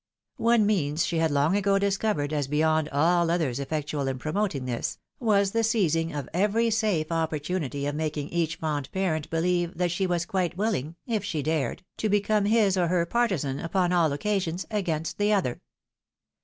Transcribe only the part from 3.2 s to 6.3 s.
others effectual in promoting this, was the seizing of